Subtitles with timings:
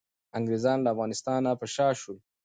[0.37, 2.17] انګریزان له افغانستان نه په شا شول.